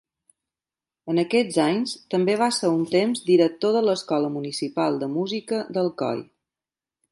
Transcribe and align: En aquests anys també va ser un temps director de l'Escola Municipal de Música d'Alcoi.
En 1.13 1.21
aquests 1.23 1.59
anys 1.65 1.93
també 2.13 2.35
va 2.43 2.47
ser 2.57 2.71
un 2.79 2.81
temps 2.95 3.23
director 3.29 3.77
de 3.77 3.85
l'Escola 3.89 4.33
Municipal 4.41 5.01
de 5.05 5.13
Música 5.19 5.63
d'Alcoi. 5.77 6.29